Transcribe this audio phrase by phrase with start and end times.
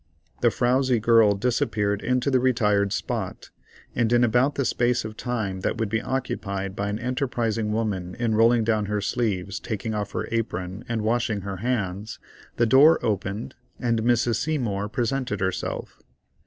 [0.41, 3.51] The frowzy girl disappeared into this retired spot,
[3.93, 8.15] and in about the space of time that would be occupied by an enterprising woman
[8.15, 12.17] in rolling down her sleeves, taking off her apron, and washing her hands,
[12.55, 14.37] the door opened, and Mrs.
[14.37, 15.99] Seymour presented herself.